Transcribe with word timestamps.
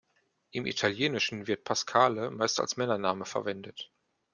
Im 0.49 0.65
Italienischen 0.65 1.45
wird 1.45 1.63
Pascale 1.63 2.31
meist 2.31 2.59
als 2.59 2.75
Männername 2.75 3.23
verwendet. 3.23 3.91